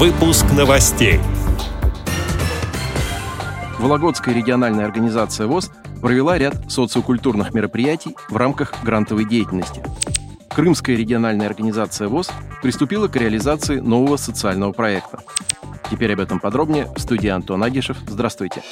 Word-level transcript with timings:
Выпуск 0.00 0.46
новостей. 0.56 1.20
Вологодская 3.78 4.34
региональная 4.34 4.86
организация 4.86 5.46
ВОЗ 5.46 5.70
провела 6.00 6.38
ряд 6.38 6.72
социокультурных 6.72 7.52
мероприятий 7.52 8.16
в 8.30 8.36
рамках 8.38 8.82
грантовой 8.82 9.26
деятельности. 9.26 9.84
Крымская 10.48 10.96
региональная 10.96 11.46
организация 11.46 12.08
ВОЗ 12.08 12.30
приступила 12.62 13.08
к 13.08 13.16
реализации 13.16 13.80
нового 13.80 14.16
социального 14.16 14.72
проекта. 14.72 15.18
Теперь 15.90 16.14
об 16.14 16.20
этом 16.20 16.40
подробнее 16.40 16.86
в 16.96 16.98
студии 16.98 17.28
Антон 17.28 17.62
Агишев. 17.62 17.98
Здравствуйте. 18.06 18.62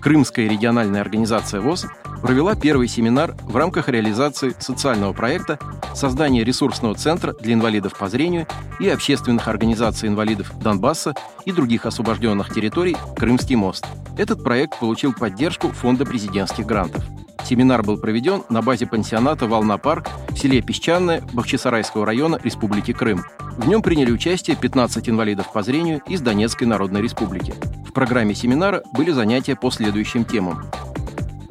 Крымская 0.00 0.48
региональная 0.48 1.00
организация 1.00 1.60
ВОЗ 1.60 1.86
провела 2.22 2.54
первый 2.54 2.88
семинар 2.88 3.34
в 3.42 3.56
рамках 3.56 3.88
реализации 3.88 4.54
социального 4.58 5.12
проекта 5.12 5.58
создания 5.94 6.44
ресурсного 6.44 6.94
центра 6.94 7.34
для 7.34 7.54
инвалидов 7.54 7.98
по 7.98 8.08
зрению 8.08 8.46
и 8.80 8.88
общественных 8.88 9.48
организаций 9.48 10.08
инвалидов 10.08 10.52
Донбасса 10.60 11.14
и 11.44 11.52
других 11.52 11.84
освобожденных 11.84 12.54
территорий 12.54 12.96
«Крымский 13.16 13.56
мост». 13.56 13.84
Этот 14.16 14.42
проект 14.42 14.78
получил 14.78 15.12
поддержку 15.12 15.68
Фонда 15.72 16.06
президентских 16.06 16.64
грантов. 16.64 17.04
Семинар 17.44 17.82
был 17.82 17.98
проведен 17.98 18.44
на 18.48 18.62
базе 18.62 18.86
пансионата 18.86 19.46
«Волна-парк» 19.46 20.08
в 20.30 20.38
селе 20.38 20.62
Песчаное 20.62 21.22
Бахчисарайского 21.32 22.06
района 22.06 22.38
Республики 22.42 22.92
Крым. 22.92 23.24
В 23.56 23.68
нем 23.68 23.82
приняли 23.82 24.12
участие 24.12 24.56
15 24.56 25.08
инвалидов 25.08 25.52
по 25.52 25.62
зрению 25.62 26.00
из 26.06 26.20
Донецкой 26.20 26.68
Народной 26.68 27.02
Республики. 27.02 27.52
В 27.86 27.92
программе 27.92 28.34
семинара 28.34 28.82
были 28.92 29.10
занятия 29.10 29.56
по 29.56 29.70
следующим 29.70 30.24
темам 30.24 30.62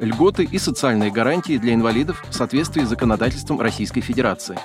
льготы 0.02 0.42
и 0.42 0.58
социальные 0.58 1.12
гарантии 1.12 1.56
для 1.56 1.74
инвалидов 1.74 2.22
в 2.28 2.34
соответствии 2.34 2.82
с 2.82 2.88
законодательством 2.88 3.60
Российской 3.60 4.00
Федерации. 4.00 4.58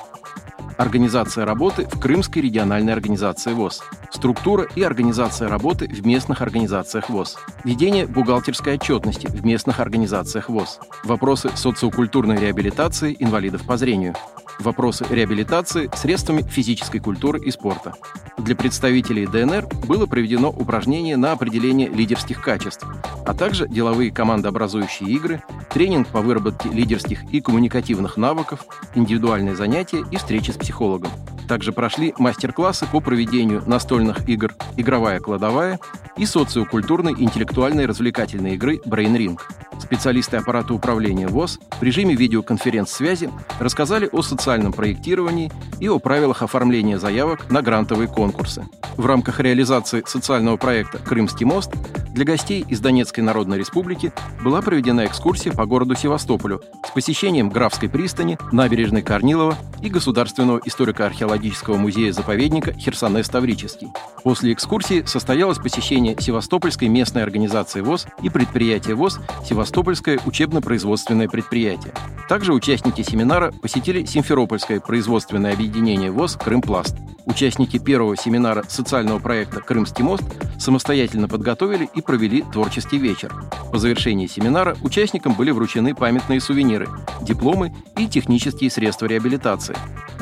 Организация 0.78 1.46
работы 1.46 1.88
в 1.88 2.00
Крымской 2.00 2.42
региональной 2.42 2.94
организации 2.94 3.54
ВОЗ. 3.54 3.82
Структура 4.12 4.68
и 4.76 4.84
организация 4.84 5.48
работы 5.48 5.88
в 5.88 6.06
местных 6.06 6.42
организациях 6.42 7.10
ВОЗ. 7.10 7.38
Ведение 7.64 8.06
бухгалтерской 8.06 8.76
отчетности 8.76 9.28
в 9.28 9.46
местных 9.46 9.80
организациях 9.80 10.50
ВОЗ. 10.50 10.80
Вопросы 11.04 11.50
социокультурной 11.56 12.38
реабилитации 12.38 13.16
инвалидов 13.20 13.66
по 13.66 13.78
зрению. 13.78 14.16
Вопросы 14.60 15.06
реабилитации 15.10 15.90
средствами 15.96 16.42
физической 16.42 17.00
культуры 17.00 17.40
и 17.40 17.52
спорта. 17.52 17.94
Для 18.38 18.56
представителей 18.56 19.28
ДНР 19.28 19.68
было 19.88 20.06
проведено 20.06 20.50
упражнение 20.50 21.16
на 21.16 21.32
определение 21.32 21.90
лидерских 21.90 22.42
качеств, 22.42 22.86
а 23.26 23.34
также 23.34 23.68
деловые 23.68 24.12
командообразующие 24.12 25.10
игры, 25.10 25.44
тренинг 25.72 26.08
по 26.08 26.22
выработке 26.22 26.70
лидерских 26.70 27.24
и 27.32 27.42
коммуникативных 27.42 28.18
навыков, 28.18 28.66
индивидуальные 28.96 29.56
занятия 29.56 30.04
и 30.12 30.18
встречи 30.18 30.52
с 30.52 30.56
психологом. 30.56 31.12
Также 31.48 31.72
прошли 31.72 32.14
мастер-классы 32.18 32.86
по 32.92 33.00
проведению 33.00 33.64
настольных 33.66 34.28
игр 34.28 34.54
«Игровая 34.76 35.20
кладовая» 35.20 35.80
и 36.18 36.26
социокультурной 36.26 37.14
интеллектуальной 37.14 37.86
развлекательной 37.86 38.56
игры 38.56 38.82
«Brain 38.86 39.16
Ring». 39.16 39.40
Специалисты 39.80 40.38
аппарата 40.38 40.74
управления 40.74 41.28
ВОЗ 41.28 41.60
в 41.80 41.84
режиме 41.84 42.16
видеоконференц-связи 42.16 43.30
рассказали 43.60 44.10
о 44.12 44.22
социальном 44.22 44.74
проектировании 44.74 45.52
и 45.80 45.88
о 45.88 46.00
правилах 46.00 46.42
оформления 46.42 47.00
заявок 47.00 47.50
на 47.50 47.62
грантовые 47.62 48.08
конкурсы. 48.08 48.68
В 48.98 49.06
рамках 49.06 49.40
реализации 49.40 50.04
социального 50.06 50.58
проекта 50.58 50.98
«Крымский 50.98 51.46
мост» 51.46 51.72
для 52.18 52.26
гостей 52.26 52.66
из 52.68 52.80
Донецкой 52.80 53.24
Народной 53.24 53.60
Республики 53.60 54.12
была 54.44 54.64
проведена 54.64 55.06
экскурсия 55.06 55.52
по 55.52 55.68
городу 55.68 55.96
Севастополю 55.96 56.64
с 56.84 56.90
посещением 56.90 57.50
Графской 57.50 57.90
пристани, 57.90 58.40
набережной 58.52 59.04
Корнилова 59.04 59.56
и 59.84 59.90
Государственного 59.90 60.60
историко-археологического 60.66 61.78
музея-заповедника 61.78 62.72
Херсонес-Таврический. 62.72 63.90
После 64.24 64.54
экскурсии 64.54 65.04
состоялось 65.06 65.60
посещение 65.60 66.20
Севастопольской 66.20 66.88
местной 66.88 67.22
организации 67.22 67.82
ВОЗ 67.82 68.08
и 68.24 68.30
предприятия 68.30 68.96
ВОЗ 68.96 69.20
«Севастопольское 69.48 70.20
учебно-производственное 70.26 71.28
предприятие». 71.28 71.94
Также 72.28 72.54
участники 72.54 73.02
семинара 73.04 73.52
посетили 73.52 74.04
Симферопольское 74.04 74.82
производственное 74.82 75.54
объединение 75.54 76.12
ВОЗ 76.12 76.36
«Крымпласт». 76.36 76.96
Участники 77.26 77.78
первого 77.78 78.18
семинара 78.18 78.64
социального 78.68 79.20
проекта 79.20 79.62
«Крымский 79.62 80.04
мост» 80.04 80.24
самостоятельно 80.60 81.28
подготовили 81.28 81.90
и 81.94 82.02
провели 82.02 82.42
творческий 82.42 82.98
вечер. 82.98 83.34
По 83.72 83.78
завершении 83.78 84.28
семинара 84.28 84.76
участникам 84.82 85.34
были 85.34 85.52
вручены 85.52 85.96
памятные 85.96 86.42
сувениры, 86.42 86.90
дипломы 87.22 87.74
и 87.98 88.08
технические 88.08 88.72
средства 88.72 89.06
реабилитации. 89.06 89.76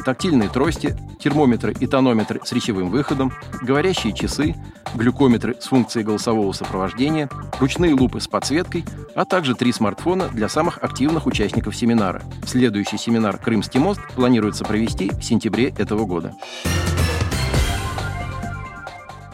Тактильные 0.06 0.50
трости, 0.50 0.96
термометры 1.20 1.74
и 1.80 1.88
тонометры 1.88 2.40
с 2.44 2.52
речевым 2.52 2.92
выходом, 2.92 3.34
говорящие 3.64 4.14
часы, 4.14 4.56
глюкометры 4.94 5.56
с 5.60 5.66
функцией 5.66 6.06
голосового 6.06 6.52
сопровождения, 6.52 7.28
ручные 7.60 7.96
лупы 7.96 8.22
с 8.22 8.28
подсветкой, 8.28 8.86
а 9.16 9.26
также 9.26 9.56
три 9.56 9.72
смартфона 9.72 10.28
для 10.28 10.48
самых 10.48 10.78
активных 10.84 11.26
участников 11.26 11.76
семинара. 11.76 12.22
Следующий 12.46 13.00
семинар 13.00 13.38
«Крымский 13.40 13.80
мост» 13.80 14.00
планируется 14.16 14.64
провести 14.64 15.10
в 15.10 15.24
сентябре 15.24 15.74
этого 15.76 16.06
года. 16.06 16.36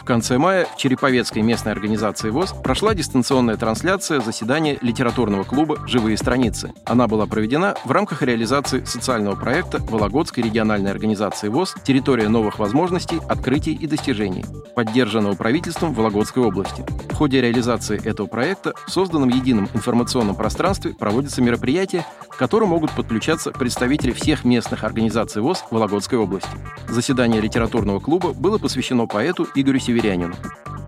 В 0.01 0.03
конце 0.03 0.39
мая 0.39 0.65
в 0.65 0.77
Череповецкой 0.77 1.43
местной 1.43 1.73
организации 1.73 2.31
ВОЗ 2.31 2.55
прошла 2.63 2.95
дистанционная 2.95 3.55
трансляция 3.55 4.19
заседания 4.19 4.79
литературного 4.81 5.43
клуба 5.43 5.77
«Живые 5.87 6.17
страницы». 6.17 6.73
Она 6.85 7.07
была 7.07 7.27
проведена 7.27 7.75
в 7.85 7.91
рамках 7.91 8.23
реализации 8.23 8.83
социального 8.83 9.35
проекта 9.35 9.77
Вологодской 9.77 10.43
региональной 10.43 10.89
организации 10.89 11.49
ВОЗ 11.49 11.75
«Территория 11.83 12.29
новых 12.29 12.57
возможностей, 12.57 13.19
открытий 13.29 13.73
и 13.73 13.85
достижений», 13.85 14.43
поддержанного 14.75 15.35
правительством 15.35 15.93
Вологодской 15.93 16.43
области. 16.43 16.83
В 17.11 17.13
ходе 17.13 17.39
реализации 17.39 18.03
этого 18.03 18.25
проекта 18.25 18.73
в 18.87 18.91
созданном 18.91 19.29
едином 19.29 19.69
информационном 19.75 20.35
пространстве 20.35 20.95
проводятся 20.97 21.43
мероприятия, 21.43 22.07
к 22.27 22.37
которым 22.37 22.69
могут 22.69 22.89
подключаться 22.93 23.51
представители 23.51 24.11
всех 24.13 24.45
местных 24.45 24.83
организаций 24.83 25.43
ВОЗ 25.43 25.63
Вологодской 25.69 26.17
области. 26.17 26.49
Заседание 26.89 27.39
литературного 27.39 27.99
клуба 27.99 28.33
было 28.33 28.57
посвящено 28.57 29.05
поэту 29.05 29.47
Игорю 29.53 29.79
северянину. 29.91 30.35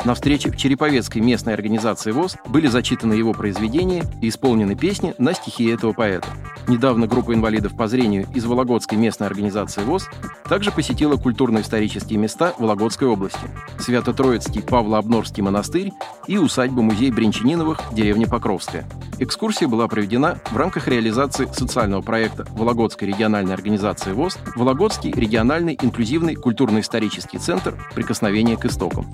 На 0.05 0.15
встрече 0.15 0.49
в 0.49 0.57
Череповецкой 0.57 1.21
местной 1.21 1.53
организации 1.53 2.11
ВОЗ 2.11 2.37
были 2.47 2.67
зачитаны 2.67 3.13
его 3.13 3.33
произведения 3.33 4.03
и 4.21 4.29
исполнены 4.29 4.75
песни 4.75 5.13
на 5.17 5.33
стихи 5.33 5.65
этого 5.65 5.93
поэта. 5.93 6.27
Недавно 6.67 7.07
группа 7.07 7.33
инвалидов 7.33 7.75
по 7.75 7.87
зрению 7.87 8.27
из 8.33 8.45
Вологодской 8.45 8.97
местной 8.97 9.27
организации 9.27 9.83
ВОЗ 9.83 10.07
также 10.47 10.71
посетила 10.71 11.17
культурно-исторические 11.17 12.17
места 12.17 12.53
Вологодской 12.57 13.07
области. 13.07 13.49
Свято-Троицкий 13.79 14.61
Павло-Обнорский 14.61 15.43
монастырь 15.43 15.91
и 16.27 16.37
усадьба-музей 16.37 17.11
Бринчаниновых 17.11 17.91
в 17.91 17.95
деревне 17.95 18.27
Покровская. 18.27 18.85
Экскурсия 19.19 19.67
была 19.67 19.87
проведена 19.87 20.39
в 20.51 20.57
рамках 20.57 20.87
реализации 20.87 21.47
социального 21.53 22.01
проекта 22.01 22.45
Вологодской 22.51 23.07
региональной 23.07 23.53
организации 23.53 24.11
ВОЗ 24.11 24.37
«Вологодский 24.55 25.11
региональный 25.11 25.77
инклюзивный 25.79 26.35
культурно-исторический 26.35 27.37
центр. 27.37 27.77
Прикосновение 27.93 28.57
к 28.57 28.65
истокам». 28.65 29.13